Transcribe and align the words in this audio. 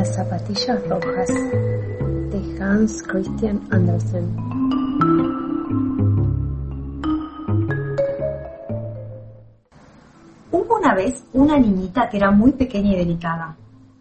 Las 0.00 0.14
zapatillas 0.14 0.88
rojas 0.88 1.28
de 1.28 2.58
Hans 2.58 3.02
Christian 3.02 3.60
Andersen. 3.70 4.34
Hubo 10.50 10.76
una 10.78 10.94
vez 10.94 11.22
una 11.34 11.58
niñita 11.58 12.08
que 12.08 12.16
era 12.16 12.30
muy 12.30 12.52
pequeña 12.52 12.94
y 12.94 12.96
delicada, 12.96 13.54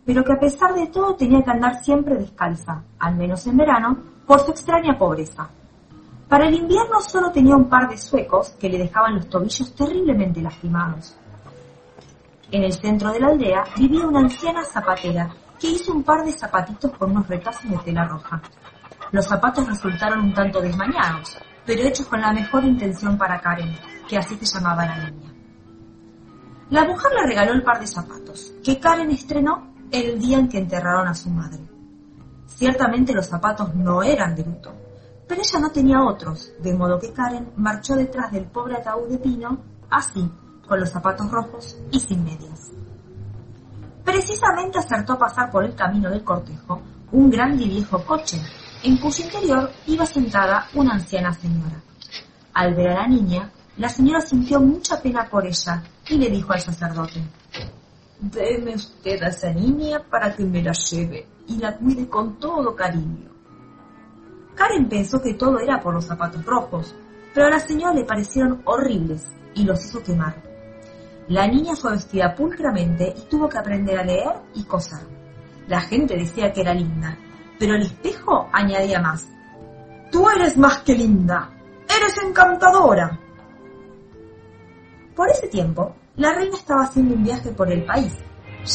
pero 0.05 0.23
que 0.23 0.31
a 0.31 0.39
pesar 0.39 0.73
de 0.73 0.88
todo 0.88 1.16
tenía 1.16 1.43
que 1.43 1.52
andar 1.52 1.84
siempre 1.84 2.16
descalza, 2.16 2.81
al 2.97 3.18
menos 3.18 3.45
en 3.47 3.57
verano, 3.57 3.97
por 4.25 4.39
su 4.39 4.52
extraña 4.52 4.97
pobreza. 4.97 5.50
Para 6.29 6.47
el 6.47 6.54
invierno 6.54 7.02
solo 7.02 7.29
tenía 7.29 7.57
un 7.57 7.68
par 7.68 7.89
de 7.89 7.97
suecos 7.97 8.52
que 8.52 8.70
le 8.70 8.77
dejaban 8.77 9.16
los 9.16 9.27
tobillos 9.27 9.75
terriblemente 9.75 10.41
lastimados. 10.41 11.18
En 12.50 12.63
el 12.63 12.71
centro 12.71 13.11
de 13.11 13.20
la 13.20 13.27
aldea 13.27 13.66
vivía 13.75 14.07
una 14.07 14.21
anciana 14.21 14.63
zapatera 14.63 15.30
que 15.59 15.70
hizo 15.70 15.91
un 15.91 16.04
par 16.04 16.23
de 16.23 16.31
zapatitos 16.31 16.91
con 16.98 17.12
unos 17.12 17.27
retazos 17.27 17.70
de 17.70 17.77
tela 17.80 18.05
roja. 18.05 18.41
Los 19.12 19.26
zapatos 19.26 19.67
resultaron 19.67 20.22
un 20.22 20.34
tanto 20.34 20.62
desmañados, 20.62 21.38
pero 21.66 21.84
hechos 21.84 22.08
con 22.08 22.22
la 22.22 22.31
mejor 22.31 22.63
intención 22.63 23.17
para 23.17 23.41
Karen, 23.41 23.76
que 24.08 24.17
así 24.17 24.36
se 24.38 24.45
llamaba 24.45 24.86
la 24.86 25.09
niña. 25.09 25.34
La 26.70 26.86
mujer 26.86 27.12
le 27.14 27.27
regaló 27.27 27.53
el 27.53 27.64
par 27.64 27.80
de 27.80 27.88
zapatos, 27.88 28.53
que 28.64 28.80
Karen 28.80 29.09
estrenó 29.12 29.73
el 29.91 30.20
día 30.20 30.38
en 30.38 30.48
que 30.48 30.59
enterraron 30.59 31.08
a 31.08 31.16
su 31.16 31.30
madre. 31.30 31.59
Ciertamente 32.45 33.14
los 33.14 33.28
zapatos 33.28 33.73
no 33.76 34.03
eran 34.03 34.36
de 34.36 34.45
luto, 34.45 34.73
pero 35.28 35.41
ella 35.41 35.59
no 35.59 35.72
tenía 35.72 36.03
otros, 36.03 36.52
de 36.59 36.73
modo 36.73 37.00
que 37.00 37.12
Karen 37.12 37.52
marchó 37.55 37.95
detrás 37.95 38.31
del 38.31 38.45
pobre 38.45 38.76
ataúd 38.76 39.09
de 39.09 39.17
pino, 39.17 39.58
así, 39.89 40.30
con 40.67 40.80
los 40.80 40.89
zapatos 40.89 41.30
rojos 41.31 41.78
y 41.91 42.00
sin 42.00 42.23
medias. 42.23 42.72
Precisamente 44.20 44.80
acertó 44.80 45.14
a 45.14 45.18
pasar 45.18 45.50
por 45.50 45.64
el 45.64 45.73
camino 45.73 46.09
del 46.09 46.26
cortejo 46.26 46.82
un 47.14 47.30
grande 47.30 47.64
y 47.64 47.70
viejo 47.70 48.03
coche, 48.03 48.38
en 48.84 48.98
cuyo 48.98 49.23
interior 49.23 49.72
iba 49.88 50.06
sentada 50.06 50.67
una 50.73 50.95
anciana 50.95 51.31
señora. 51.31 51.81
Al 52.53 52.76
ver 52.76 52.89
a 52.89 52.95
la 52.95 53.08
niña, 53.08 53.50
la 53.78 53.88
señora 53.88 54.20
sintió 54.20 54.59
mucha 54.59 55.02
pena 55.02 55.26
por 55.30 55.45
ella 55.45 55.81
y 56.09 56.17
le 56.17 56.30
dijo 56.30 56.52
al 56.52 56.59
sacerdote, 56.59 57.23
Deme 58.20 58.76
usted 58.76 59.23
a 59.23 59.30
esa 59.30 59.53
niña 59.53 60.03
para 60.03 60.36
que 60.36 60.44
me 60.44 60.64
la 60.64 60.73
lleve 60.73 61.26
y 61.48 61.56
la 61.56 61.78
cuide 61.78 62.09
con 62.09 62.38
todo 62.39 62.76
cariño. 62.76 63.30
Karen 64.54 64.89
pensó 64.89 65.22
que 65.22 65.36
todo 65.36 65.59
era 65.59 65.80
por 65.80 65.94
los 65.94 66.04
zapatos 66.04 66.45
rojos, 66.45 66.94
pero 67.33 67.48
a 67.48 67.52
la 67.52 67.59
señora 67.61 67.94
le 67.94 68.04
parecieron 68.04 68.61
horribles 68.66 69.31
y 69.56 69.64
los 69.64 69.80
hizo 69.86 70.04
quemar. 70.04 70.48
La 71.30 71.45
niña 71.47 71.75
fue 71.75 71.91
vestida 71.91 72.33
pulcramente 72.33 73.13
y 73.16 73.30
tuvo 73.30 73.47
que 73.47 73.59
aprender 73.59 73.99
a 73.99 74.03
leer 74.03 74.33
y 74.55 74.63
coser. 74.63 75.08
La 75.67 75.80
gente 75.80 76.17
decía 76.17 76.52
que 76.52 76.61
era 76.61 76.73
linda, 76.73 77.16
pero 77.59 77.75
el 77.75 77.83
espejo 77.83 78.49
añadía 78.52 78.99
más. 78.99 79.27
Tú 80.11 80.27
eres 80.27 80.58
más 80.58 80.80
que 80.80 80.95
linda, 80.95 81.52
eres 81.88 82.17
encantadora. 82.23 83.19
Por 85.16 85.30
ese 85.30 85.47
tiempo, 85.49 85.95
la 86.16 86.33
reina 86.33 86.55
estaba 86.58 86.86
haciendo 86.86 87.13
un 87.13 87.23
viaje 87.23 87.52
por 87.52 87.71
el 87.71 87.86
país, 87.86 88.17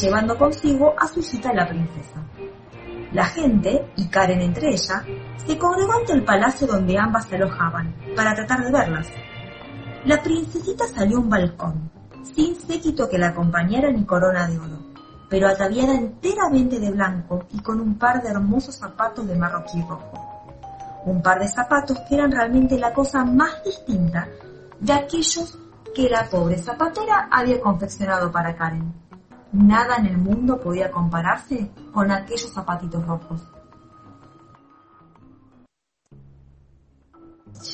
llevando 0.00 0.38
consigo 0.38 0.94
a 0.96 1.08
su 1.08 1.22
cita 1.22 1.52
la 1.52 1.66
princesa. 1.66 2.22
La 3.10 3.24
gente, 3.26 3.84
y 3.96 4.06
Karen 4.06 4.40
entre 4.40 4.68
ella, 4.68 5.04
se 5.44 5.58
congregó 5.58 5.94
ante 5.94 6.12
el 6.12 6.24
palacio 6.24 6.68
donde 6.68 6.96
ambas 6.96 7.26
se 7.26 7.34
alojaban, 7.34 7.92
para 8.14 8.32
tratar 8.32 8.64
de 8.64 8.70
verlas. 8.70 9.08
La 10.04 10.22
princesita 10.22 10.86
salió 10.86 11.16
a 11.16 11.20
un 11.20 11.28
balcón, 11.28 11.90
sin 12.24 12.56
séquito 12.56 13.08
que 13.08 13.18
la 13.18 13.28
acompañara 13.28 13.90
ni 13.90 14.04
corona 14.04 14.46
de 14.48 14.58
oro, 14.58 14.78
pero 15.28 15.48
ataviada 15.48 15.94
enteramente 15.94 16.78
de 16.78 16.90
blanco 16.90 17.46
y 17.52 17.60
con 17.60 17.80
un 17.80 17.98
par 17.98 18.22
de 18.22 18.30
hermosos 18.30 18.76
zapatos 18.76 19.26
de 19.26 19.36
marroquí 19.36 19.80
rojo. 19.82 20.20
Un 21.06 21.22
par 21.22 21.38
de 21.38 21.48
zapatos 21.48 21.98
que 22.08 22.14
eran 22.14 22.32
realmente 22.32 22.78
la 22.78 22.92
cosa 22.92 23.24
más 23.24 23.62
distinta 23.64 24.28
de 24.80 24.92
aquellos 24.92 25.58
que 25.94 26.08
la 26.08 26.28
pobre 26.28 26.58
zapatera 26.58 27.28
había 27.30 27.60
confeccionado 27.60 28.32
para 28.32 28.56
Karen. 28.56 28.92
Nada 29.52 29.96
en 29.96 30.06
el 30.06 30.18
mundo 30.18 30.60
podía 30.60 30.90
compararse 30.90 31.70
con 31.92 32.10
aquellos 32.10 32.52
zapatitos 32.52 33.06
rojos. 33.06 33.53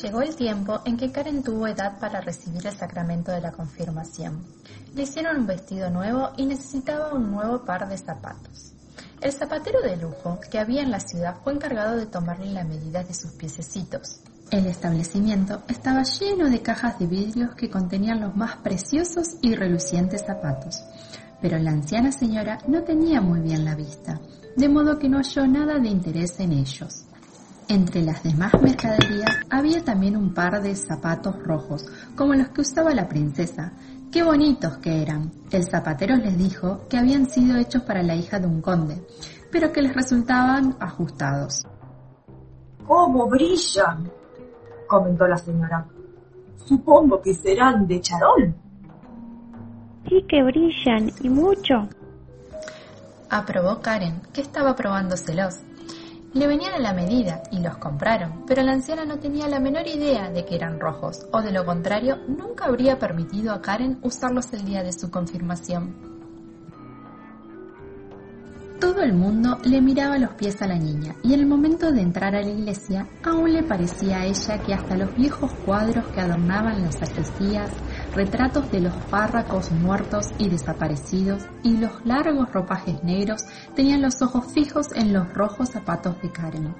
Llegó 0.01 0.21
el 0.21 0.35
tiempo 0.35 0.81
en 0.85 0.95
que 0.95 1.11
Karen 1.11 1.43
tuvo 1.43 1.67
edad 1.67 1.99
para 1.99 2.21
recibir 2.21 2.65
el 2.65 2.75
sacramento 2.75 3.31
de 3.31 3.41
la 3.41 3.51
confirmación. 3.51 4.43
Le 4.95 5.03
hicieron 5.03 5.37
un 5.37 5.47
vestido 5.47 5.89
nuevo 5.89 6.29
y 6.37 6.45
necesitaba 6.45 7.13
un 7.13 7.31
nuevo 7.31 7.65
par 7.65 7.89
de 7.89 7.97
zapatos. 7.97 8.73
El 9.21 9.31
zapatero 9.31 9.81
de 9.81 9.97
lujo 9.97 10.39
que 10.49 10.59
había 10.59 10.81
en 10.81 10.91
la 10.91 10.99
ciudad 10.99 11.35
fue 11.43 11.53
encargado 11.53 11.95
de 11.97 12.05
tomarle 12.05 12.51
la 12.51 12.63
medida 12.63 13.03
de 13.03 13.13
sus 13.13 13.31
piececitos. 13.31 14.21
El 14.49 14.65
establecimiento 14.65 15.61
estaba 15.67 16.03
lleno 16.03 16.49
de 16.49 16.61
cajas 16.61 16.99
de 16.99 17.07
vidrios 17.07 17.55
que 17.55 17.69
contenían 17.69 18.19
los 18.19 18.35
más 18.35 18.57
preciosos 18.57 19.37
y 19.41 19.55
relucientes 19.55 20.25
zapatos, 20.25 20.83
pero 21.41 21.57
la 21.57 21.71
anciana 21.71 22.11
señora 22.11 22.57
no 22.67 22.83
tenía 22.83 23.21
muy 23.21 23.39
bien 23.39 23.63
la 23.63 23.75
vista, 23.75 24.19
de 24.57 24.67
modo 24.67 24.99
que 24.99 25.07
no 25.07 25.19
halló 25.19 25.47
nada 25.47 25.79
de 25.79 25.87
interés 25.87 26.39
en 26.39 26.51
ellos. 26.53 27.05
Entre 27.71 28.01
las 28.01 28.21
demás 28.21 28.51
mercaderías 28.61 29.29
había 29.49 29.81
también 29.81 30.17
un 30.17 30.33
par 30.33 30.61
de 30.61 30.75
zapatos 30.75 31.41
rojos, 31.41 31.85
como 32.17 32.33
los 32.33 32.49
que 32.49 32.59
usaba 32.59 32.93
la 32.93 33.07
princesa. 33.07 33.71
¡Qué 34.11 34.23
bonitos 34.23 34.75
que 34.79 35.01
eran! 35.01 35.31
El 35.51 35.63
zapatero 35.63 36.17
les 36.17 36.37
dijo 36.37 36.81
que 36.89 36.97
habían 36.97 37.29
sido 37.29 37.55
hechos 37.55 37.83
para 37.83 38.03
la 38.03 38.13
hija 38.13 38.39
de 38.41 38.47
un 38.47 38.61
conde, 38.61 39.01
pero 39.53 39.71
que 39.71 39.81
les 39.81 39.95
resultaban 39.95 40.75
ajustados. 40.81 41.65
¡Cómo 42.85 43.29
brillan! 43.29 44.11
comentó 44.85 45.25
la 45.25 45.37
señora. 45.37 45.87
Supongo 46.65 47.21
que 47.21 47.33
serán 47.33 47.87
de 47.87 48.01
charol. 48.01 48.53
Sí 50.09 50.25
que 50.27 50.43
brillan 50.43 51.09
y 51.21 51.29
mucho. 51.29 51.87
Aprobó 53.29 53.79
Karen, 53.79 54.19
que 54.33 54.41
estaba 54.41 54.75
probándoselos. 54.75 55.61
Le 56.33 56.47
venían 56.47 56.73
a 56.73 56.79
la 56.79 56.93
medida 56.93 57.43
y 57.51 57.59
los 57.59 57.77
compraron, 57.77 58.45
pero 58.47 58.63
la 58.63 58.71
anciana 58.71 59.03
no 59.03 59.19
tenía 59.19 59.49
la 59.49 59.59
menor 59.59 59.85
idea 59.85 60.29
de 60.29 60.45
que 60.45 60.55
eran 60.55 60.79
rojos, 60.79 61.25
o 61.33 61.41
de 61.41 61.51
lo 61.51 61.65
contrario, 61.65 62.19
nunca 62.27 62.65
habría 62.65 62.97
permitido 62.97 63.53
a 63.53 63.61
Karen 63.61 63.99
usarlos 64.01 64.53
el 64.53 64.63
día 64.63 64.81
de 64.81 64.93
su 64.93 65.11
confirmación. 65.11 66.11
Todo 68.79 69.01
el 69.01 69.13
mundo 69.13 69.59
le 69.63 69.81
miraba 69.81 70.17
los 70.17 70.31
pies 70.31 70.61
a 70.61 70.67
la 70.67 70.77
niña 70.77 71.15
y 71.21 71.33
en 71.33 71.41
el 71.41 71.45
momento 71.45 71.91
de 71.91 72.01
entrar 72.01 72.33
a 72.33 72.41
la 72.41 72.49
iglesia 72.49 73.07
aún 73.23 73.53
le 73.53 73.61
parecía 73.61 74.21
a 74.21 74.25
ella 74.25 74.57
que 74.63 74.73
hasta 74.73 74.95
los 74.95 75.13
viejos 75.15 75.51
cuadros 75.65 76.07
que 76.07 76.21
adornaban 76.21 76.81
las 76.81 76.95
sacristías 76.97 77.69
retratos 78.13 78.71
de 78.71 78.81
los 78.81 78.93
párracos 79.09 79.71
muertos 79.71 80.27
y 80.37 80.49
desaparecidos 80.49 81.43
y 81.63 81.77
los 81.77 82.05
largos 82.05 82.51
ropajes 82.51 83.03
negros 83.03 83.43
tenían 83.75 84.01
los 84.01 84.21
ojos 84.21 84.51
fijos 84.53 84.87
en 84.93 85.13
los 85.13 85.33
rojos 85.33 85.69
zapatos 85.69 86.21
de 86.21 86.31
Karen. 86.31 86.75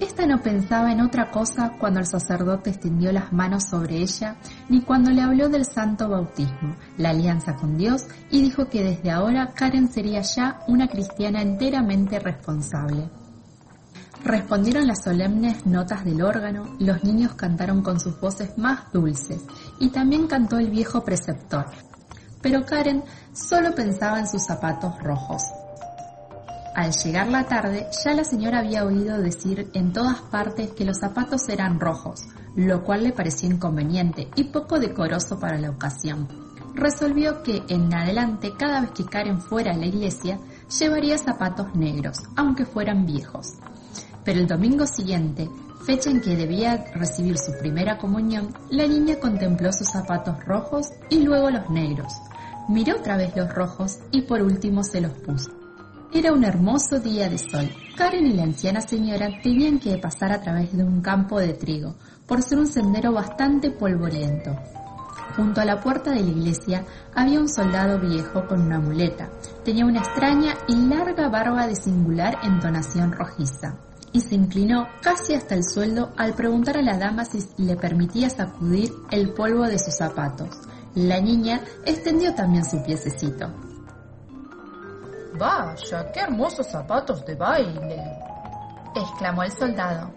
Esta 0.00 0.26
no 0.26 0.42
pensaba 0.42 0.90
en 0.90 1.00
otra 1.00 1.30
cosa 1.30 1.76
cuando 1.78 2.00
el 2.00 2.06
sacerdote 2.06 2.70
extendió 2.70 3.12
las 3.12 3.32
manos 3.32 3.68
sobre 3.68 3.98
ella, 3.98 4.36
ni 4.68 4.80
cuando 4.80 5.12
le 5.12 5.22
habló 5.22 5.48
del 5.48 5.64
santo 5.64 6.08
bautismo, 6.08 6.74
la 6.96 7.10
alianza 7.10 7.54
con 7.54 7.76
Dios, 7.76 8.06
y 8.28 8.42
dijo 8.42 8.68
que 8.68 8.82
desde 8.82 9.12
ahora 9.12 9.52
Karen 9.54 9.88
sería 9.88 10.22
ya 10.22 10.58
una 10.66 10.88
cristiana 10.88 11.40
enteramente 11.40 12.18
responsable. 12.18 13.10
Respondieron 14.24 14.86
las 14.86 15.02
solemnes 15.02 15.66
notas 15.66 16.04
del 16.04 16.22
órgano, 16.22 16.76
los 16.78 17.02
niños 17.02 17.34
cantaron 17.34 17.82
con 17.82 17.98
sus 17.98 18.20
voces 18.20 18.56
más 18.56 18.92
dulces 18.92 19.42
y 19.80 19.88
también 19.88 20.28
cantó 20.28 20.58
el 20.58 20.70
viejo 20.70 21.02
preceptor. 21.02 21.66
Pero 22.40 22.64
Karen 22.64 23.02
solo 23.32 23.74
pensaba 23.74 24.20
en 24.20 24.28
sus 24.28 24.44
zapatos 24.44 24.96
rojos. 25.02 25.42
Al 26.74 26.92
llegar 26.92 27.28
la 27.28 27.44
tarde, 27.44 27.88
ya 28.04 28.14
la 28.14 28.24
señora 28.24 28.60
había 28.60 28.84
oído 28.84 29.18
decir 29.18 29.68
en 29.74 29.92
todas 29.92 30.20
partes 30.20 30.70
que 30.70 30.84
los 30.84 30.98
zapatos 30.98 31.48
eran 31.48 31.80
rojos, 31.80 32.28
lo 32.54 32.84
cual 32.84 33.02
le 33.02 33.12
pareció 33.12 33.50
inconveniente 33.50 34.28
y 34.36 34.44
poco 34.44 34.78
decoroso 34.78 35.38
para 35.38 35.58
la 35.58 35.70
ocasión. 35.70 36.28
Resolvió 36.74 37.42
que 37.42 37.62
en 37.68 37.92
adelante, 37.92 38.52
cada 38.56 38.80
vez 38.80 38.92
que 38.92 39.04
Karen 39.04 39.40
fuera 39.40 39.72
a 39.72 39.76
la 39.76 39.86
iglesia, 39.86 40.38
llevaría 40.78 41.18
zapatos 41.18 41.74
negros, 41.74 42.18
aunque 42.36 42.64
fueran 42.64 43.04
viejos. 43.04 43.54
Pero 44.24 44.38
el 44.38 44.46
domingo 44.46 44.86
siguiente, 44.86 45.48
fecha 45.84 46.10
en 46.10 46.20
que 46.20 46.36
debía 46.36 46.84
recibir 46.94 47.36
su 47.38 47.52
primera 47.58 47.98
comunión, 47.98 48.54
la 48.70 48.86
niña 48.86 49.16
contempló 49.18 49.72
sus 49.72 49.88
zapatos 49.88 50.44
rojos 50.44 50.86
y 51.10 51.22
luego 51.22 51.50
los 51.50 51.68
negros. 51.70 52.12
Miró 52.68 52.96
otra 52.96 53.16
vez 53.16 53.34
los 53.36 53.52
rojos 53.52 53.98
y 54.12 54.22
por 54.22 54.40
último 54.42 54.84
se 54.84 55.00
los 55.00 55.12
puso. 55.12 55.50
Era 56.12 56.32
un 56.32 56.44
hermoso 56.44 57.00
día 57.00 57.28
de 57.28 57.38
sol. 57.38 57.68
Karen 57.96 58.26
y 58.26 58.34
la 58.34 58.44
anciana 58.44 58.80
señora 58.80 59.28
tenían 59.42 59.80
que 59.80 59.98
pasar 59.98 60.30
a 60.32 60.40
través 60.40 60.76
de 60.76 60.84
un 60.84 61.00
campo 61.00 61.40
de 61.40 61.54
trigo, 61.54 61.96
por 62.26 62.42
ser 62.42 62.58
un 62.58 62.66
sendero 62.66 63.12
bastante 63.12 63.70
polvoriento. 63.70 64.54
Junto 65.36 65.62
a 65.62 65.64
la 65.64 65.80
puerta 65.80 66.10
de 66.10 66.20
la 66.20 66.30
iglesia 66.30 66.84
había 67.14 67.40
un 67.40 67.48
soldado 67.48 67.98
viejo 67.98 68.46
con 68.46 68.60
una 68.60 68.78
muleta. 68.78 69.30
Tenía 69.64 69.86
una 69.86 70.00
extraña 70.00 70.54
y 70.68 70.76
larga 70.76 71.28
barba 71.28 71.66
de 71.66 71.74
singular 71.74 72.38
entonación 72.44 73.12
rojiza 73.12 73.78
y 74.12 74.20
se 74.20 74.34
inclinó 74.34 74.88
casi 75.00 75.34
hasta 75.34 75.54
el 75.54 75.64
suelo 75.64 76.12
al 76.16 76.34
preguntar 76.34 76.76
a 76.76 76.82
la 76.82 76.98
dama 76.98 77.24
si 77.24 77.40
le 77.56 77.76
permitía 77.76 78.28
sacudir 78.28 78.92
el 79.10 79.32
polvo 79.32 79.66
de 79.66 79.78
sus 79.78 79.96
zapatos. 79.96 80.50
La 80.94 81.20
niña 81.20 81.62
extendió 81.86 82.34
también 82.34 82.64
su 82.64 82.82
piececito. 82.82 83.50
Vaya, 85.38 86.12
qué 86.12 86.20
hermosos 86.20 86.66
zapatos 86.66 87.24
de 87.24 87.34
baile, 87.34 88.04
exclamó 88.94 89.42
el 89.42 89.52
soldado. 89.52 90.12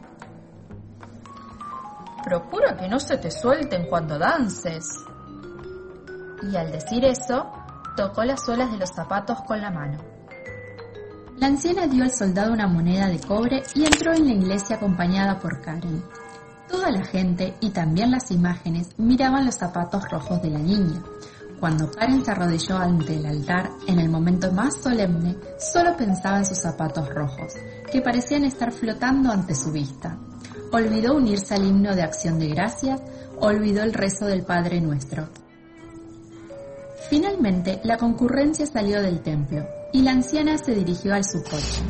Procura 2.26 2.76
que 2.76 2.90
no 2.90 3.00
se 3.00 3.18
te 3.18 3.32
suelten 3.32 3.88
cuando 3.88 4.20
dances. 4.20 4.86
Y 6.42 6.56
al 6.58 6.72
decir 6.72 7.06
eso, 7.06 7.50
tocó 7.96 8.26
las 8.26 8.44
suelas 8.44 8.72
de 8.72 8.78
los 8.78 8.90
zapatos 8.90 9.42
con 9.44 9.62
la 9.62 9.72
mano. 9.72 10.15
La 11.38 11.48
anciana 11.48 11.86
dio 11.86 12.04
al 12.04 12.12
soldado 12.12 12.54
una 12.54 12.68
moneda 12.68 13.08
de 13.08 13.20
cobre 13.20 13.62
y 13.74 13.84
entró 13.84 14.14
en 14.14 14.26
la 14.26 14.34
iglesia 14.34 14.78
acompañada 14.78 15.38
por 15.38 15.60
Karen. 15.60 16.02
Toda 16.70 16.90
la 16.90 17.04
gente 17.04 17.56
y 17.60 17.72
también 17.72 18.12
las 18.12 18.32
imágenes 18.32 18.92
miraban 18.98 19.46
los 19.46 19.56
zapatos 19.56 20.10
rojos 20.10 20.42
de 20.42 20.50
la 20.50 20.60
niña. 20.60 21.04
Cuando 21.60 21.92
Karen 21.92 22.24
se 22.24 22.32
arrodilló 22.32 22.78
ante 22.78 23.16
el 23.16 23.26
altar, 23.26 23.70
en 23.86 24.00
el 24.00 24.08
momento 24.08 24.50
más 24.54 24.82
solemne, 24.82 25.36
solo 25.60 25.98
pensaba 25.98 26.38
en 26.38 26.46
sus 26.46 26.58
zapatos 26.58 27.14
rojos, 27.14 27.54
que 27.92 28.02
parecían 28.02 28.46
estar 28.46 28.72
flotando 28.72 29.30
ante 29.30 29.56
su 29.56 29.74
vista. 29.74 30.18
Olvidó 30.72 31.16
unirse 31.16 31.54
al 31.54 31.66
himno 31.66 31.96
de 31.96 32.04
acción 32.04 32.40
de 32.40 32.48
gracias, 32.48 33.02
olvidó 33.42 33.84
el 33.84 33.94
rezo 33.94 34.26
del 34.26 34.44
Padre 34.44 34.80
Nuestro. 34.80 35.28
Finalmente, 37.10 37.82
la 37.84 37.98
concurrencia 37.98 38.66
salió 38.66 39.02
del 39.02 39.22
templo 39.22 39.66
y 39.96 40.02
la 40.02 40.12
anciana 40.12 40.58
se 40.58 40.76
dirigió 40.76 41.14
al 41.14 41.24
su 41.24 41.42
coche. 41.42 41.82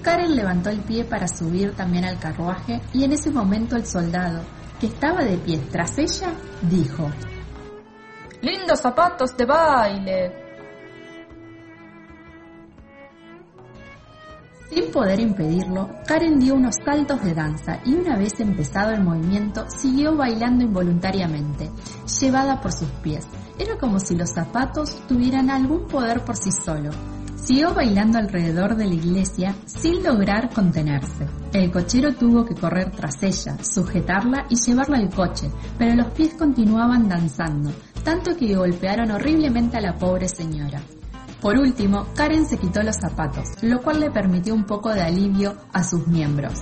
Karen 0.00 0.34
levantó 0.34 0.70
el 0.70 0.80
pie 0.80 1.04
para 1.04 1.28
subir 1.28 1.74
también 1.74 2.06
al 2.06 2.18
carruaje 2.18 2.80
y 2.94 3.04
en 3.04 3.12
ese 3.12 3.30
momento 3.30 3.76
el 3.76 3.84
soldado, 3.84 4.40
que 4.80 4.86
estaba 4.86 5.22
de 5.22 5.36
pie 5.36 5.58
tras 5.70 5.98
ella, 5.98 6.32
dijo, 6.62 7.10
¡Lindos 8.40 8.80
zapatos 8.80 9.36
de 9.36 9.44
baile! 9.44 10.32
Sin 14.70 14.90
poder 14.90 15.20
impedirlo, 15.20 15.90
Karen 16.06 16.38
dio 16.38 16.54
unos 16.54 16.76
saltos 16.82 17.22
de 17.22 17.34
danza 17.34 17.80
y 17.84 17.92
una 17.92 18.16
vez 18.16 18.40
empezado 18.40 18.92
el 18.92 19.02
movimiento 19.02 19.68
siguió 19.68 20.16
bailando 20.16 20.64
involuntariamente, 20.64 21.68
llevada 22.20 22.58
por 22.58 22.72
sus 22.72 22.88
pies. 23.02 23.26
Era 23.58 23.76
como 23.76 23.98
si 23.98 24.16
los 24.16 24.30
zapatos 24.30 25.06
tuvieran 25.06 25.50
algún 25.50 25.86
poder 25.86 26.24
por 26.24 26.36
sí 26.36 26.50
solo, 26.52 26.88
Siguió 27.44 27.74
bailando 27.74 28.18
alrededor 28.18 28.76
de 28.76 28.86
la 28.86 28.94
iglesia 28.94 29.56
sin 29.64 30.02
lograr 30.02 30.52
contenerse. 30.52 31.26
El 31.52 31.72
cochero 31.72 32.14
tuvo 32.14 32.44
que 32.44 32.54
correr 32.54 32.90
tras 32.90 33.22
ella, 33.22 33.56
sujetarla 33.64 34.46
y 34.50 34.56
llevarla 34.56 34.98
al 34.98 35.08
coche, 35.08 35.50
pero 35.78 35.94
los 35.94 36.12
pies 36.12 36.34
continuaban 36.34 37.08
danzando, 37.08 37.72
tanto 38.04 38.36
que 38.36 38.54
golpearon 38.54 39.10
horriblemente 39.10 39.78
a 39.78 39.80
la 39.80 39.96
pobre 39.96 40.28
señora. 40.28 40.80
Por 41.40 41.56
último, 41.58 42.06
Karen 42.14 42.44
se 42.46 42.58
quitó 42.58 42.82
los 42.82 42.96
zapatos, 42.96 43.62
lo 43.62 43.80
cual 43.80 44.00
le 44.00 44.10
permitió 44.10 44.54
un 44.54 44.64
poco 44.64 44.92
de 44.92 45.00
alivio 45.00 45.56
a 45.72 45.82
sus 45.82 46.06
miembros. 46.06 46.60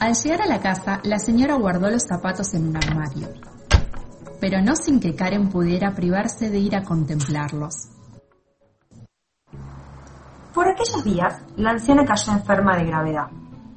Al 0.00 0.14
llegar 0.14 0.42
a 0.42 0.46
la 0.46 0.60
casa, 0.60 1.00
la 1.04 1.18
señora 1.18 1.54
guardó 1.54 1.90
los 1.90 2.02
zapatos 2.02 2.54
en 2.54 2.68
un 2.68 2.76
armario 2.76 3.51
pero 4.42 4.60
no 4.60 4.74
sin 4.74 4.98
que 4.98 5.14
Karen 5.14 5.48
pudiera 5.50 5.94
privarse 5.94 6.50
de 6.50 6.58
ir 6.58 6.74
a 6.74 6.82
contemplarlos. 6.82 7.90
Por 10.52 10.66
aquellos 10.66 11.04
días, 11.04 11.40
la 11.54 11.70
anciana 11.70 12.04
cayó 12.04 12.32
enferma 12.32 12.76
de 12.76 12.86
gravedad. 12.86 13.28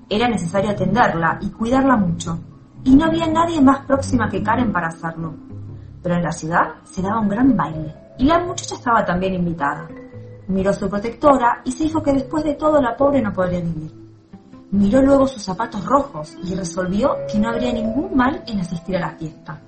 Era 0.10 0.28
necesario 0.28 0.72
atenderla 0.72 1.38
y 1.40 1.52
cuidarla 1.52 1.96
mucho, 1.98 2.40
y 2.84 2.96
no 2.96 3.06
había 3.06 3.28
nadie 3.28 3.62
más 3.62 3.86
próxima 3.86 4.28
que 4.28 4.42
Karen 4.42 4.74
para 4.74 4.88
hacerlo. 4.88 5.36
Pero 6.02 6.16
en 6.16 6.24
la 6.24 6.32
ciudad 6.32 6.82
se 6.84 7.04
daba 7.04 7.20
un 7.20 7.30
gran 7.30 7.56
baile, 7.56 7.94
y 8.18 8.26
la 8.26 8.40
muchacha 8.40 8.74
estaba 8.74 9.06
también 9.06 9.36
invitada. 9.36 9.88
Miró 10.48 10.72
a 10.72 10.74
su 10.74 10.90
protectora 10.90 11.62
y 11.64 11.72
se 11.74 11.84
dijo 11.84 12.02
que 12.02 12.14
después 12.14 12.44
de 12.44 12.56
todo 12.56 12.82
la 12.82 12.98
pobre 12.98 13.22
no 13.22 13.32
podría 13.32 13.60
vivir. 13.60 13.94
Miró 14.72 15.00
luego 15.04 15.28
sus 15.28 15.44
zapatos 15.44 15.86
rojos 15.86 16.36
y 16.44 16.56
resolvió 16.56 17.18
que 17.32 17.38
no 17.38 17.50
habría 17.50 17.72
ningún 17.72 18.18
mal 18.18 18.44
en 18.48 18.62
asistir 18.62 18.98
a 18.98 19.02
la 19.02 19.12
fiesta. 19.12 19.62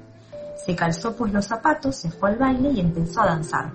Se 0.65 0.75
calzó 0.75 1.15
pues 1.15 1.31
los 1.33 1.45
zapatos, 1.45 1.95
se 1.95 2.12
fue 2.12 2.31
al 2.31 2.38
baile 2.38 2.71
y 2.71 2.80
empezó 2.80 3.21
a 3.21 3.27
danzar. 3.27 3.71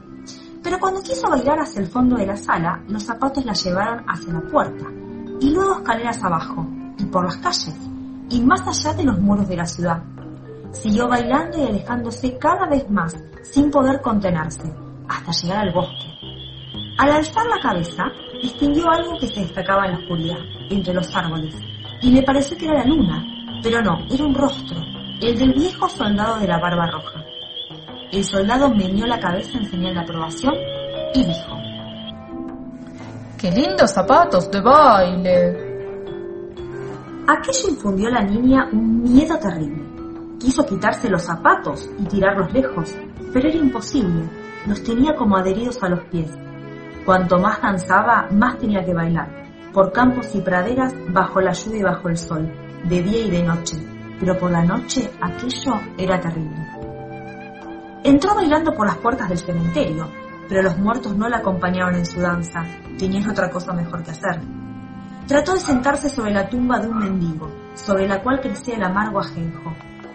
Pero 0.62 0.78
cuando 0.78 1.02
quiso 1.02 1.28
bailar 1.28 1.58
hacia 1.60 1.80
el 1.80 1.88
fondo 1.88 2.16
de 2.16 2.26
la 2.26 2.36
sala, 2.36 2.80
los 2.88 3.02
zapatos 3.02 3.44
la 3.44 3.52
llevaron 3.52 4.04
hacia 4.08 4.32
la 4.32 4.40
puerta, 4.42 4.86
y 5.40 5.50
luego 5.50 5.78
escaleras 5.78 6.22
abajo, 6.22 6.66
y 6.98 7.04
por 7.06 7.24
las 7.24 7.36
calles, 7.38 7.74
y 8.30 8.40
más 8.42 8.66
allá 8.66 8.94
de 8.96 9.04
los 9.04 9.18
muros 9.18 9.48
de 9.48 9.56
la 9.56 9.66
ciudad. 9.66 10.02
Siguió 10.70 11.08
bailando 11.08 11.58
y 11.58 11.66
alejándose 11.66 12.38
cada 12.38 12.66
vez 12.66 12.88
más, 12.88 13.16
sin 13.42 13.70
poder 13.70 14.00
contenerse, 14.00 14.72
hasta 15.08 15.32
llegar 15.32 15.66
al 15.66 15.74
bosque. 15.74 16.06
Al 16.98 17.10
alzar 17.10 17.46
la 17.46 17.60
cabeza, 17.60 18.04
distinguió 18.40 18.88
algo 18.88 19.18
que 19.18 19.26
se 19.28 19.40
destacaba 19.40 19.86
en 19.86 19.92
la 19.92 19.98
oscuridad, 19.98 20.38
entre 20.70 20.94
los 20.94 21.14
árboles, 21.14 21.54
y 22.00 22.10
le 22.12 22.22
pareció 22.22 22.56
que 22.56 22.66
era 22.66 22.78
la 22.78 22.86
luna, 22.86 23.24
pero 23.62 23.82
no, 23.82 23.98
era 24.08 24.24
un 24.24 24.34
rostro, 24.34 24.78
el 25.22 25.38
del 25.38 25.52
viejo 25.52 25.88
soldado 25.88 26.40
de 26.40 26.48
la 26.48 26.58
barba 26.58 26.90
roja. 26.90 27.24
El 28.10 28.24
soldado 28.24 28.70
meneó 28.70 29.06
la 29.06 29.20
cabeza 29.20 29.56
en 29.56 29.70
señal 29.70 29.94
de 29.94 30.00
aprobación 30.00 30.54
y 31.14 31.24
dijo, 31.24 31.56
¡Qué 33.38 33.50
lindos 33.52 33.92
zapatos 33.92 34.50
de 34.50 34.60
baile! 34.60 35.72
Aquello 37.28 37.68
infundió 37.70 38.08
a 38.08 38.12
la 38.12 38.22
niña 38.22 38.68
un 38.72 39.02
miedo 39.02 39.38
terrible. 39.38 39.82
Quiso 40.40 40.66
quitarse 40.66 41.08
los 41.08 41.22
zapatos 41.22 41.88
y 42.00 42.04
tirarlos 42.04 42.52
lejos, 42.52 42.96
pero 43.32 43.48
era 43.48 43.58
imposible. 43.58 44.28
Los 44.66 44.82
tenía 44.82 45.14
como 45.14 45.36
adheridos 45.36 45.80
a 45.82 45.88
los 45.88 46.00
pies. 46.06 46.30
Cuanto 47.06 47.38
más 47.38 47.62
danzaba, 47.62 48.28
más 48.32 48.58
tenía 48.58 48.84
que 48.84 48.92
bailar, 48.92 49.28
por 49.72 49.92
campos 49.92 50.34
y 50.34 50.40
praderas, 50.40 50.94
bajo 51.08 51.40
la 51.40 51.52
lluvia 51.52 51.78
y 51.78 51.82
bajo 51.82 52.08
el 52.08 52.16
sol, 52.16 52.52
de 52.84 53.02
día 53.02 53.26
y 53.26 53.30
de 53.30 53.42
noche, 53.42 53.91
pero 54.22 54.38
por 54.38 54.52
la 54.52 54.62
noche 54.62 55.10
aquello 55.20 55.80
era 55.98 56.20
terrible. 56.20 56.64
Entró 58.04 58.36
bailando 58.36 58.72
por 58.72 58.86
las 58.86 58.98
puertas 58.98 59.28
del 59.28 59.38
cementerio, 59.38 60.08
pero 60.48 60.62
los 60.62 60.78
muertos 60.78 61.16
no 61.16 61.28
la 61.28 61.38
acompañaban 61.38 61.96
en 61.96 62.06
su 62.06 62.20
danza, 62.20 62.62
tenían 62.96 63.28
otra 63.28 63.50
cosa 63.50 63.72
mejor 63.72 64.04
que 64.04 64.12
hacer. 64.12 64.40
Trató 65.26 65.54
de 65.54 65.60
sentarse 65.60 66.08
sobre 66.08 66.32
la 66.32 66.48
tumba 66.48 66.78
de 66.78 66.86
un 66.86 66.98
mendigo, 66.98 67.50
sobre 67.74 68.06
la 68.06 68.22
cual 68.22 68.40
crecía 68.40 68.76
el 68.76 68.84
amargo 68.84 69.18
ajenjo, 69.18 69.74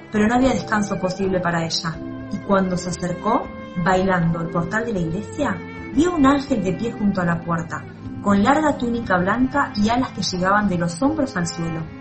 pero 0.10 0.25
no 0.25 0.36
había 0.36 0.53
descanso 0.53 0.98
posible 0.98 1.41
para 1.41 1.65
ella, 1.65 1.93
y 2.31 2.38
cuando 2.48 2.77
se 2.77 2.91
acercó, 2.91 3.46
bailando 3.84 4.39
al 4.39 4.50
portal 4.50 4.86
de 4.86 4.93
la 4.93 5.00
iglesia, 5.00 5.58
vio 5.93 6.15
un 6.15 6.25
ángel 6.25 6.63
de 6.63 6.72
pie 6.72 6.93
junto 6.93 7.20
a 7.20 7.25
la 7.25 7.41
puerta, 7.41 7.84
con 8.22 8.41
larga 8.41 8.77
túnica 8.77 9.17
blanca 9.17 9.74
y 9.75 9.89
alas 9.89 10.12
que 10.12 10.22
llegaban 10.22 10.70
de 10.70 10.77
los 10.77 11.01
hombros 11.01 11.36
al 11.36 11.46
suelo. 11.46 11.97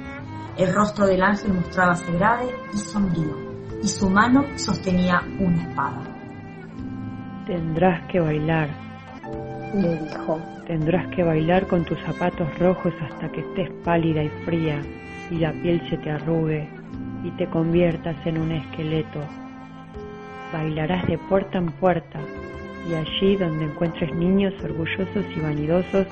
El 0.59 0.75
rostro 0.75 1.07
del 1.07 1.23
ángel 1.23 1.53
mostrábase 1.53 2.11
grave 2.13 2.47
y 2.73 2.79
sombrío, 2.79 3.37
y 3.83 3.89
su 3.89 4.09
mano 4.09 4.45
sostenía 4.57 5.23
una 5.39 5.63
espada. 5.63 6.03
Tendrás 7.47 8.03
que 8.11 8.21
bailar, 8.21 8.71
le 9.75 9.97
dijo. 9.97 10.41
Tendrás 10.67 11.07
que 11.15 11.23
bailar 11.23 11.67
con 11.69 11.85
tus 11.85 11.99
zapatos 12.01 12.59
rojos 12.59 12.93
hasta 13.01 13.31
que 13.31 13.41
estés 13.41 13.71
pálida 13.85 14.23
y 14.25 14.29
fría 14.45 14.81
y 15.31 15.37
la 15.37 15.53
piel 15.53 15.81
se 15.89 15.97
te 15.99 16.11
arrugue 16.11 16.69
y 17.23 17.31
te 17.33 17.47
conviertas 17.47 18.17
en 18.27 18.39
un 18.39 18.51
esqueleto. 18.51 19.21
Bailarás 20.53 21.07
de 21.07 21.19
puerta 21.19 21.59
en 21.59 21.67
puerta 21.67 22.19
y 22.89 22.95
allí 22.95 23.37
donde 23.37 23.67
encuentres 23.67 24.13
niños 24.15 24.55
orgullosos 24.63 25.25
y 25.37 25.41
vanidosos, 25.41 26.07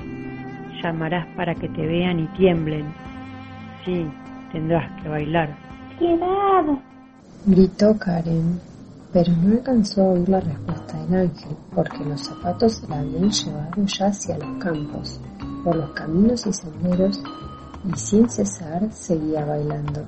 llamarás 0.81 1.25
para 1.35 1.55
que 1.55 1.67
te 1.69 1.85
vean 1.85 2.19
y 2.19 2.27
tiemblen. 2.27 2.85
Sí, 3.83 4.07
tendrás 4.55 4.89
que 5.01 5.09
bailar. 5.09 5.49
¡Piedad! 5.99 6.63
Gritó 7.45 7.97
Karen, 7.99 8.59
pero 9.11 9.33
no 9.33 9.53
alcanzó 9.53 10.01
a 10.01 10.13
oír 10.13 10.29
la 10.29 10.39
respuesta 10.39 10.97
del 10.97 11.21
ángel, 11.21 11.57
porque 11.73 12.05
los 12.05 12.21
zapatos 12.21 12.81
la 12.87 12.99
habían 12.99 13.29
llevado 13.29 13.83
ya 13.85 14.05
hacia 14.07 14.37
los 14.37 14.63
campos, 14.63 15.19
por 15.63 15.75
los 15.75 15.89
caminos 15.91 16.47
y 16.47 16.53
senderos, 16.53 17.21
y 17.83 17.97
sin 17.97 18.29
cesar 18.29 18.89
seguía 18.91 19.43
bailando. 19.43 20.05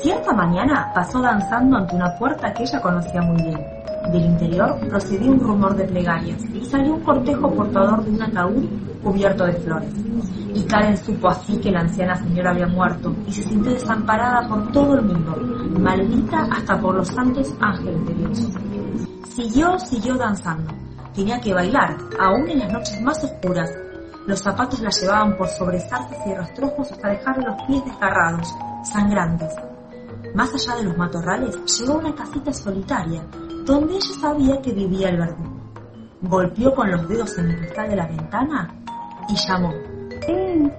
Cierta 0.00 0.32
mañana 0.32 0.92
pasó 0.94 1.20
danzando 1.20 1.78
ante 1.78 1.96
una 1.96 2.16
puerta 2.16 2.52
que 2.54 2.62
ella 2.62 2.80
conocía 2.80 3.20
muy 3.20 3.42
bien. 3.42 3.66
Del 4.12 4.24
interior 4.24 4.78
procedió 4.88 5.32
un 5.32 5.40
rumor 5.40 5.74
de 5.74 5.84
plegarias 5.84 6.40
y 6.54 6.64
salió 6.64 6.94
un 6.94 7.00
cortejo 7.00 7.50
portador 7.52 8.04
de 8.04 8.10
un 8.10 8.22
ataúd 8.22 8.64
cubierto 9.02 9.44
de 9.46 9.54
flores. 9.54 9.92
Y 10.54 10.62
Karen 10.62 10.96
supo 10.96 11.28
así 11.28 11.58
que 11.58 11.70
la 11.70 11.80
anciana 11.80 12.16
señora 12.16 12.50
había 12.52 12.66
muerto 12.66 13.14
y 13.26 13.32
se 13.32 13.42
sintió 13.42 13.72
desamparada 13.72 14.48
por 14.48 14.70
todo 14.72 14.94
el 14.94 15.02
mundo, 15.02 15.36
maldita 15.80 16.46
hasta 16.50 16.80
por 16.80 16.94
los 16.94 17.08
santos 17.08 17.52
ángeles 17.60 18.06
de 18.06 18.14
Dios. 18.14 18.48
Siguió, 19.34 19.78
siguió 19.78 20.14
danzando. 20.14 20.72
Tenía 21.14 21.40
que 21.40 21.52
bailar, 21.52 21.96
aún 22.18 22.48
en 22.48 22.60
las 22.60 22.72
noches 22.72 23.00
más 23.02 23.22
oscuras. 23.24 23.70
Los 24.26 24.40
zapatos 24.40 24.80
la 24.80 24.90
llevaban 24.90 25.36
por 25.36 25.48
sobresaltos 25.48 26.18
y 26.26 26.34
rastrojos 26.34 26.92
hasta 26.92 27.08
dejarle 27.08 27.46
los 27.46 27.62
pies 27.64 27.84
desgarrados, 27.84 28.54
sangrantes. 28.82 29.52
Más 30.34 30.52
allá 30.52 30.76
de 30.76 30.84
los 30.84 30.96
matorrales, 30.96 31.56
llegó 31.78 31.98
una 31.98 32.14
casita 32.14 32.52
solitaria, 32.52 33.22
donde 33.66 33.94
ella 33.94 34.14
sabía 34.20 34.62
que 34.62 34.72
vivía 34.72 35.08
el 35.08 35.18
verdugo. 35.18 35.60
Golpeó 36.22 36.74
con 36.74 36.90
los 36.90 37.08
dedos 37.08 37.36
en 37.38 37.50
el 37.50 37.58
cristal 37.58 37.90
de 37.90 37.96
la 37.96 38.06
ventana 38.06 38.74
y 39.28 39.34
llamó. 39.36 39.72
Ven, 40.26 40.72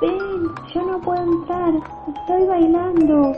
ven, 0.00 0.54
yo 0.72 0.82
no 0.82 1.00
puedo 1.00 1.22
entrar, 1.22 1.74
estoy 2.14 2.46
bailando. 2.46 3.32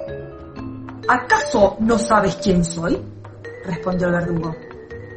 ¿Acaso 1.09 1.77
no 1.81 1.99
sabes 1.99 2.37
quién 2.43 2.65
soy? 2.65 3.01
respondió 3.65 4.09
el 4.09 4.13
verdugo. 4.15 4.55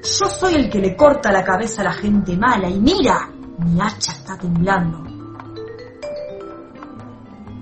Yo 0.01 0.29
soy 0.29 0.53
el 0.55 0.69
que 0.69 0.79
le 0.79 0.96
corta 0.96 1.31
la 1.31 1.43
cabeza 1.43 1.81
a 1.81 1.86
la 1.86 1.93
gente 1.93 2.38
mala 2.38 2.69
y 2.69 2.79
mira, 2.79 3.29
mi 3.58 3.81
hacha 3.81 4.12
está 4.12 4.38
temblando. 4.38 5.08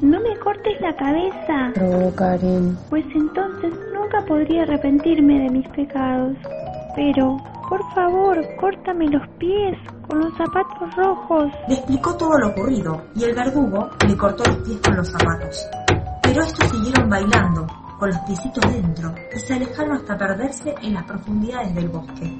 No 0.01 0.19
me 0.19 0.37
cortes 0.37 0.79
la 0.79 0.95
cabeza, 0.95 1.71
Rogó 1.75 2.15
Karen. 2.15 2.77
pues 2.89 3.03
entonces 3.15 3.73
nunca 3.93 4.23
podría 4.27 4.61
arrepentirme 4.63 5.39
de 5.39 5.49
mis 5.49 5.67
pecados. 5.69 6.37
Pero, 6.95 7.37
por 7.67 7.81
favor, 7.93 8.37
córtame 8.59 9.07
los 9.09 9.27
pies 9.39 9.75
con 10.07 10.19
los 10.19 10.33
zapatos 10.37 10.95
rojos. 10.95 11.51
Le 11.67 11.75
explicó 11.75 12.15
todo 12.15 12.37
lo 12.37 12.49
ocurrido 12.49 13.01
y 13.15 13.23
el 13.23 13.35
verdugo 13.35 13.89
le 14.07 14.15
cortó 14.15 14.43
los 14.45 14.57
pies 14.57 14.79
con 14.83 14.95
los 14.97 15.09
zapatos. 15.09 15.67
Pero 16.21 16.41
estos 16.43 16.69
siguieron 16.69 17.09
bailando, 17.09 17.67
con 17.97 18.09
los 18.09 18.19
piecitos 18.19 18.71
dentro, 18.71 19.13
y 19.35 19.39
se 19.39 19.53
alejaron 19.55 19.97
hasta 19.97 20.17
perderse 20.17 20.75
en 20.81 20.93
las 20.93 21.03
profundidades 21.05 21.73
del 21.73 21.89
bosque. 21.89 22.31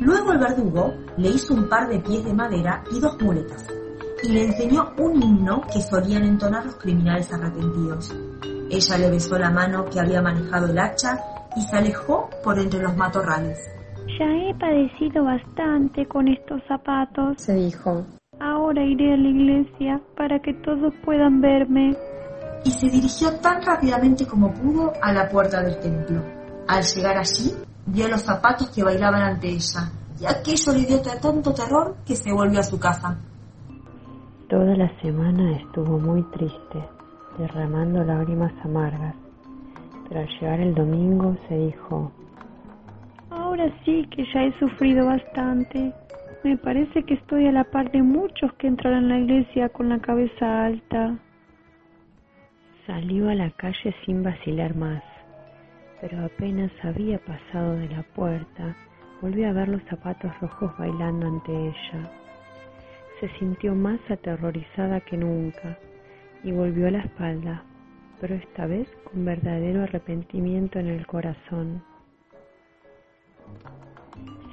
Luego 0.00 0.32
el 0.32 0.38
verdugo 0.38 0.94
le 1.16 1.30
hizo 1.30 1.54
un 1.54 1.68
par 1.68 1.88
de 1.88 1.98
pies 2.00 2.24
de 2.24 2.34
madera 2.34 2.82
y 2.92 3.00
dos 3.00 3.20
muletas, 3.22 3.66
y 4.24 4.28
le 4.32 4.44
enseñó 4.44 4.90
un 4.98 5.22
himno 5.22 5.60
que 5.72 5.80
solían 5.80 6.24
entonar 6.24 6.64
los 6.64 6.76
criminales 6.76 7.32
arrepentidos. 7.32 8.14
Ella 8.70 8.98
le 8.98 9.10
besó 9.10 9.38
la 9.38 9.50
mano 9.50 9.84
que 9.84 10.00
había 10.00 10.22
manejado 10.22 10.66
el 10.66 10.78
hacha 10.78 11.18
y 11.56 11.60
se 11.60 11.76
alejó 11.76 12.28
por 12.42 12.58
entre 12.58 12.80
los 12.82 12.96
matorrales. 12.96 13.58
Ya 14.18 14.24
he 14.26 14.54
padecido 14.54 15.24
bastante 15.24 16.06
con 16.06 16.28
estos 16.28 16.60
zapatos. 16.68 17.36
Se 17.38 17.54
dijo. 17.54 18.04
Ahora 18.40 18.82
iré 18.84 19.14
a 19.14 19.16
la 19.16 19.28
iglesia 19.28 20.00
para 20.16 20.40
que 20.40 20.54
todos 20.54 20.92
puedan 21.04 21.40
verme. 21.40 21.96
y 22.66 22.70
se 22.70 22.88
dirigió 22.88 23.30
tan 23.40 23.60
rápidamente 23.62 24.26
como 24.26 24.50
pudo 24.54 24.90
a 25.02 25.12
la 25.12 25.28
puerta 25.28 25.60
del 25.60 25.78
templo. 25.80 26.22
Al 26.66 26.82
llegar 26.82 27.18
allí, 27.18 27.52
vio 27.84 28.08
los 28.08 28.22
zapatos 28.22 28.70
que 28.70 28.82
bailaban 28.82 29.20
ante 29.20 29.48
ella, 29.50 29.92
y 30.18 30.24
aquello 30.24 30.72
le 30.72 30.86
dio 30.86 31.02
ta- 31.02 31.20
tanto 31.20 31.52
terror 31.52 31.96
que 32.06 32.16
se 32.16 32.32
volvió 32.32 32.60
a 32.60 32.62
su 32.62 32.78
casa. 32.80 33.18
Toda 34.48 34.76
la 34.76 34.90
semana 35.00 35.52
estuvo 35.56 35.98
muy 35.98 36.22
triste, 36.24 36.78
derramando 37.38 38.04
lágrimas 38.04 38.52
amargas, 38.62 39.14
pero 40.06 40.20
al 40.20 40.28
llegar 40.28 40.60
el 40.60 40.74
domingo 40.74 41.34
se 41.48 41.56
dijo, 41.56 42.12
Ahora 43.30 43.72
sí 43.84 44.06
que 44.10 44.26
ya 44.34 44.44
he 44.44 44.52
sufrido 44.58 45.06
bastante. 45.06 45.94
Me 46.42 46.58
parece 46.58 47.04
que 47.04 47.14
estoy 47.14 47.46
a 47.46 47.52
la 47.52 47.64
par 47.64 47.90
de 47.90 48.02
muchos 48.02 48.52
que 48.54 48.66
entran 48.66 49.04
en 49.04 49.08
la 49.08 49.18
iglesia 49.18 49.70
con 49.70 49.88
la 49.88 49.98
cabeza 50.00 50.66
alta. 50.66 51.16
Salió 52.86 53.30
a 53.30 53.34
la 53.34 53.50
calle 53.52 53.94
sin 54.04 54.22
vacilar 54.22 54.76
más, 54.76 55.02
pero 56.02 56.22
apenas 56.22 56.70
había 56.82 57.18
pasado 57.18 57.76
de 57.76 57.88
la 57.88 58.02
puerta, 58.02 58.76
volvió 59.22 59.48
a 59.48 59.52
ver 59.52 59.68
los 59.68 59.82
zapatos 59.84 60.38
rojos 60.40 60.70
bailando 60.76 61.26
ante 61.26 61.50
ella. 61.50 62.23
Se 63.20 63.28
sintió 63.38 63.74
más 63.74 64.00
aterrorizada 64.10 65.00
que 65.00 65.16
nunca 65.16 65.78
y 66.42 66.52
volvió 66.52 66.90
la 66.90 67.00
espalda, 67.00 67.62
pero 68.20 68.34
esta 68.34 68.66
vez 68.66 68.88
con 69.04 69.24
verdadero 69.24 69.82
arrepentimiento 69.82 70.78
en 70.78 70.88
el 70.88 71.06
corazón. 71.06 71.82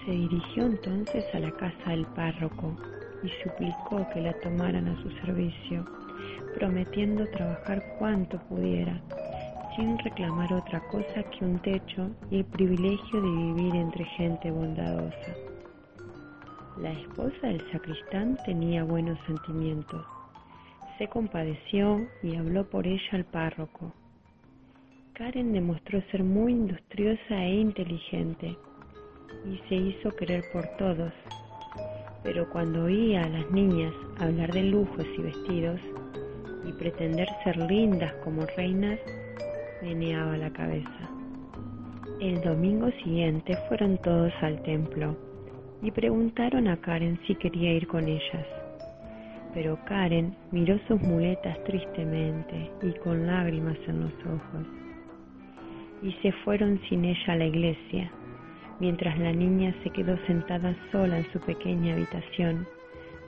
Se 0.05 0.11
dirigió 0.11 0.65
entonces 0.65 1.25
a 1.33 1.39
la 1.39 1.51
casa 1.51 1.91
del 1.91 2.05
párroco 2.07 2.75
y 3.23 3.29
suplicó 3.43 4.07
que 4.13 4.21
la 4.21 4.33
tomaran 4.39 4.87
a 4.87 5.01
su 5.01 5.09
servicio 5.25 5.85
prometiendo 6.55 7.27
trabajar 7.29 7.83
cuanto 7.97 8.37
pudiera, 8.49 8.99
sin 9.75 9.97
reclamar 9.99 10.51
otra 10.53 10.79
cosa 10.89 11.23
que 11.23 11.45
un 11.45 11.59
techo 11.59 12.09
y 12.29 12.37
el 12.37 12.45
privilegio 12.45 13.21
de 13.21 13.29
vivir 13.29 13.75
entre 13.75 14.05
gente 14.05 14.51
bondadosa. 14.51 15.50
La 16.79 16.93
esposa 16.93 17.47
del 17.47 17.61
sacristán 17.71 18.37
tenía 18.45 18.83
buenos 18.83 19.19
sentimientos. 19.27 20.05
Se 20.97 21.07
compadeció 21.07 22.07
y 22.23 22.35
habló 22.37 22.63
por 22.69 22.87
ella 22.87 23.09
al 23.11 23.25
párroco. 23.25 23.91
Karen 25.13 25.51
demostró 25.51 26.01
ser 26.11 26.23
muy 26.23 26.53
industriosa 26.53 27.43
e 27.43 27.55
inteligente 27.55 28.57
y 29.45 29.57
se 29.67 29.75
hizo 29.75 30.15
querer 30.15 30.45
por 30.53 30.65
todos. 30.77 31.11
Pero 32.23 32.49
cuando 32.49 32.85
oía 32.85 33.25
a 33.25 33.29
las 33.29 33.51
niñas 33.51 33.93
hablar 34.19 34.51
de 34.53 34.63
lujos 34.63 35.05
y 35.17 35.21
vestidos, 35.21 35.79
y 36.65 36.71
pretender 36.73 37.27
ser 37.43 37.57
lindas 37.57 38.13
como 38.23 38.45
reinas, 38.55 38.99
meneaba 39.81 40.37
la 40.37 40.51
cabeza. 40.53 41.09
El 42.21 42.41
domingo 42.41 42.89
siguiente 43.03 43.57
fueron 43.67 43.97
todos 43.97 44.31
al 44.41 44.61
templo 44.63 45.17
y 45.81 45.91
preguntaron 45.91 46.67
a 46.67 46.77
Karen 46.77 47.19
si 47.25 47.35
quería 47.35 47.73
ir 47.73 47.87
con 47.87 48.07
ellas. 48.07 48.45
Pero 49.53 49.77
Karen 49.85 50.35
miró 50.51 50.79
sus 50.87 51.01
muletas 51.01 51.61
tristemente 51.65 52.71
y 52.81 52.91
con 52.99 53.27
lágrimas 53.27 53.77
en 53.87 54.01
los 54.01 54.13
ojos. 54.25 54.65
Y 56.01 56.13
se 56.21 56.31
fueron 56.43 56.79
sin 56.87 57.05
ella 57.05 57.33
a 57.33 57.35
la 57.35 57.45
iglesia, 57.45 58.11
mientras 58.79 59.17
la 59.19 59.33
niña 59.33 59.73
se 59.83 59.89
quedó 59.89 60.17
sentada 60.25 60.75
sola 60.91 61.19
en 61.19 61.31
su 61.31 61.39
pequeña 61.39 61.93
habitación, 61.93 62.65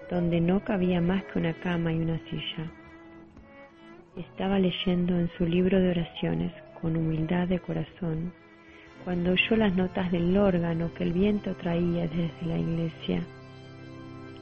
donde 0.09 0.39
no 0.39 0.63
cabía 0.63 1.01
más 1.01 1.23
que 1.25 1.39
una 1.39 1.53
cama 1.53 1.91
y 1.91 1.99
una 1.99 2.19
silla. 2.29 2.71
Estaba 4.15 4.59
leyendo 4.59 5.17
en 5.17 5.29
su 5.37 5.45
libro 5.45 5.79
de 5.79 5.89
oraciones 5.89 6.51
con 6.79 6.95
humildad 6.95 7.47
de 7.47 7.59
corazón 7.59 8.31
cuando 9.03 9.31
oyó 9.31 9.55
las 9.57 9.75
notas 9.75 10.11
del 10.11 10.35
órgano 10.37 10.91
que 10.93 11.03
el 11.03 11.13
viento 11.13 11.55
traía 11.55 12.07
desde 12.07 12.45
la 12.45 12.57
iglesia. 12.57 13.21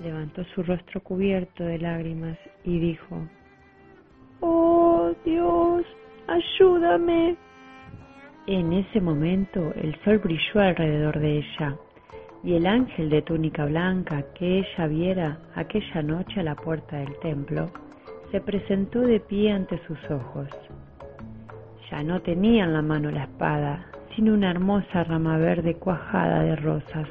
Levantó 0.03 0.43
su 0.55 0.63
rostro 0.63 1.01
cubierto 1.01 1.63
de 1.63 1.79
lágrimas 1.79 2.37
y 2.63 2.79
dijo, 2.79 3.27
Oh 4.39 5.13
Dios, 5.25 5.85
ayúdame. 6.27 7.35
En 8.47 8.73
ese 8.73 8.99
momento 8.99 9.73
el 9.75 9.95
sol 10.03 10.17
brilló 10.17 10.59
alrededor 10.59 11.19
de 11.19 11.37
ella 11.37 11.77
y 12.43 12.55
el 12.55 12.65
ángel 12.65 13.09
de 13.09 13.21
túnica 13.21 13.65
blanca 13.65 14.25
que 14.33 14.59
ella 14.59 14.87
viera 14.87 15.39
aquella 15.55 16.01
noche 16.01 16.39
a 16.39 16.43
la 16.43 16.55
puerta 16.55 16.97
del 16.97 17.15
templo 17.19 17.71
se 18.31 18.41
presentó 18.41 19.01
de 19.01 19.19
pie 19.19 19.51
ante 19.51 19.77
sus 19.85 19.99
ojos. 20.09 20.47
Ya 21.91 22.01
no 22.01 22.21
tenía 22.21 22.63
en 22.63 22.73
la 22.73 22.81
mano 22.81 23.11
la 23.11 23.23
espada, 23.25 23.90
sino 24.15 24.33
una 24.33 24.51
hermosa 24.51 25.03
rama 25.03 25.37
verde 25.37 25.75
cuajada 25.75 26.43
de 26.43 26.55
rosas. 26.55 27.07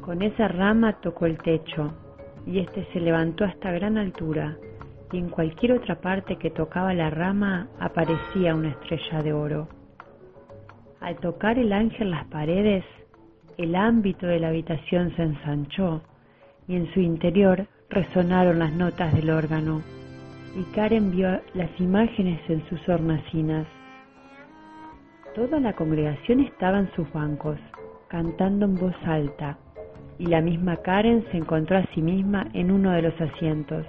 Con 0.00 0.22
esa 0.22 0.48
rama 0.48 0.94
tocó 1.00 1.26
el 1.26 1.38
techo 1.38 1.92
y 2.46 2.58
éste 2.58 2.86
se 2.92 3.00
levantó 3.00 3.44
hasta 3.44 3.70
gran 3.70 3.98
altura 3.98 4.56
y 5.12 5.18
en 5.18 5.28
cualquier 5.28 5.72
otra 5.72 6.00
parte 6.00 6.36
que 6.36 6.50
tocaba 6.50 6.94
la 6.94 7.10
rama 7.10 7.68
aparecía 7.78 8.54
una 8.54 8.70
estrella 8.70 9.22
de 9.22 9.32
oro. 9.32 9.68
Al 11.00 11.16
tocar 11.16 11.58
el 11.58 11.72
ángel 11.72 12.10
las 12.10 12.26
paredes, 12.26 12.84
el 13.58 13.74
ámbito 13.74 14.26
de 14.26 14.40
la 14.40 14.48
habitación 14.48 15.14
se 15.16 15.22
ensanchó 15.22 16.02
y 16.66 16.76
en 16.76 16.92
su 16.94 17.00
interior 17.00 17.66
resonaron 17.90 18.58
las 18.58 18.72
notas 18.72 19.14
del 19.14 19.30
órgano 19.30 19.82
y 20.56 20.62
Karen 20.74 21.10
vio 21.10 21.40
las 21.54 21.70
imágenes 21.80 22.40
en 22.48 22.66
sus 22.68 22.88
hornacinas. 22.88 23.66
Toda 25.34 25.60
la 25.60 25.72
congregación 25.72 26.40
estaba 26.40 26.78
en 26.78 26.92
sus 26.92 27.10
bancos, 27.10 27.58
cantando 28.08 28.66
en 28.66 28.74
voz 28.74 28.94
alta, 29.06 29.56
y 30.18 30.26
la 30.26 30.42
misma 30.42 30.76
Karen 30.76 31.24
se 31.30 31.38
encontró 31.38 31.78
a 31.78 31.86
sí 31.94 32.02
misma 32.02 32.48
en 32.52 32.70
uno 32.70 32.90
de 32.90 33.00
los 33.00 33.18
asientos, 33.18 33.86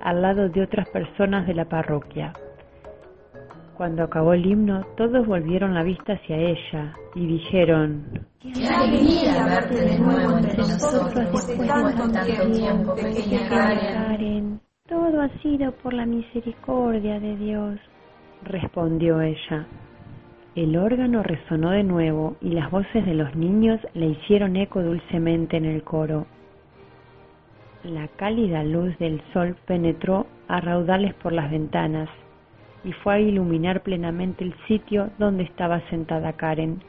al 0.00 0.22
lado 0.22 0.48
de 0.48 0.60
otras 0.60 0.88
personas 0.88 1.46
de 1.46 1.54
la 1.54 1.66
parroquia. 1.66 2.32
Cuando 3.76 4.02
acabó 4.02 4.32
el 4.32 4.44
himno, 4.44 4.84
todos 4.96 5.24
volvieron 5.24 5.72
la 5.72 5.84
vista 5.84 6.14
hacia 6.14 6.36
ella 6.36 6.94
y 7.14 7.26
dijeron, 7.26 8.26
Qué 8.40 8.66
alegría 8.66 9.46
verte 9.46 9.74
de 9.74 9.98
nuevo 10.00 10.36
entre 10.36 10.56
nosotros 10.56 11.14
después 11.14 11.46
de 11.46 11.68
tanto 11.68 12.52
tiempo, 12.52 12.94
pequeña 12.96 13.48
Karen. 13.48 13.94
Karen, 13.94 14.60
todo 14.88 15.20
ha 15.20 15.28
sido 15.42 15.70
por 15.76 15.94
la 15.94 16.06
misericordia 16.06 17.20
de 17.20 17.36
Dios. 17.36 17.78
respondió 18.42 19.20
ella. 19.20 19.68
El 20.54 20.76
órgano 20.76 21.22
resonó 21.22 21.70
de 21.70 21.82
nuevo 21.82 22.36
y 22.42 22.50
las 22.50 22.70
voces 22.70 23.06
de 23.06 23.14
los 23.14 23.34
niños 23.34 23.80
le 23.94 24.08
hicieron 24.08 24.56
eco 24.56 24.82
dulcemente 24.82 25.56
en 25.56 25.64
el 25.64 25.82
coro. 25.82 26.26
La 27.84 28.06
cálida 28.08 28.62
luz 28.62 28.96
del 28.98 29.22
sol 29.32 29.56
penetró 29.66 30.26
a 30.48 30.60
raudales 30.60 31.14
por 31.14 31.32
las 31.32 31.50
ventanas 31.50 32.10
y 32.84 32.92
fue 32.92 33.14
a 33.14 33.20
iluminar 33.20 33.82
plenamente 33.82 34.44
el 34.44 34.54
sitio 34.68 35.08
donde 35.18 35.44
estaba 35.44 35.80
sentada 35.88 36.34
Karen. 36.34 36.82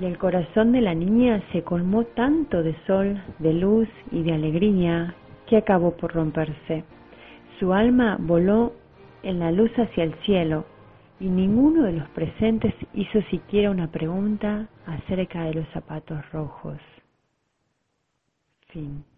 Y 0.00 0.04
el 0.04 0.16
corazón 0.16 0.70
de 0.70 0.82
la 0.82 0.94
niña 0.94 1.42
se 1.50 1.64
colmó 1.64 2.04
tanto 2.04 2.62
de 2.62 2.76
sol, 2.86 3.20
de 3.40 3.54
luz 3.54 3.88
y 4.12 4.22
de 4.22 4.34
alegría 4.34 5.16
que 5.46 5.56
acabó 5.56 5.96
por 5.96 6.14
romperse. 6.14 6.84
Su 7.58 7.72
alma 7.74 8.18
voló 8.20 8.72
en 9.24 9.40
la 9.40 9.50
luz 9.50 9.72
hacia 9.76 10.04
el 10.04 10.14
cielo 10.24 10.64
y 11.22 11.28
ninguno 11.28 11.84
de 11.84 11.92
los 11.92 12.08
presentes 12.08 12.74
hizo 12.94 13.22
siquiera 13.30 13.70
una 13.70 13.88
pregunta 13.88 14.68
acerca 14.86 15.44
de 15.44 15.54
los 15.54 15.68
zapatos 15.68 16.20
rojos. 16.32 16.78
Fin. 18.72 19.04